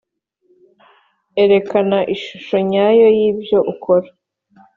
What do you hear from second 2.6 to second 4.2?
nyayo yibyo ukora